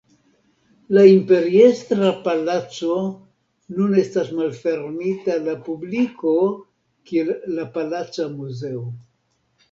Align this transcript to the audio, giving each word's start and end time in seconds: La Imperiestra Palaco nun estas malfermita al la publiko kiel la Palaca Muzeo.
La 0.97 1.01
Imperiestra 1.07 2.07
Palaco 2.27 2.95
nun 3.79 3.93
estas 4.03 4.31
malfermita 4.37 5.35
al 5.35 5.45
la 5.49 5.55
publiko 5.67 6.33
kiel 7.11 7.31
la 7.59 7.67
Palaca 7.77 8.27
Muzeo. 8.39 8.83